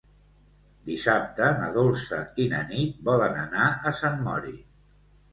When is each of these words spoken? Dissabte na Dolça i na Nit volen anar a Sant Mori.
Dissabte 0.85 1.49
na 1.59 1.67
Dolça 1.75 2.21
i 2.43 2.47
na 2.53 2.61
Nit 2.71 3.03
volen 3.11 3.37
anar 3.43 3.67
a 3.91 3.93
Sant 3.99 4.17
Mori. 4.29 4.55